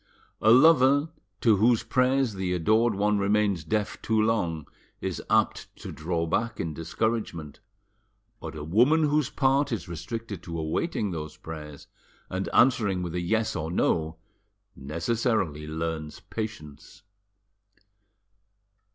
[0.41, 1.09] A lover
[1.41, 4.67] to whose prayers the adored one remains deaf too long
[4.99, 7.59] is apt to draw back in discouragement,
[8.39, 11.85] but a woman whose part is restricted to awaiting those prayers,
[12.31, 14.17] and answering with a yes or no,
[14.75, 17.03] necessarily learns patience.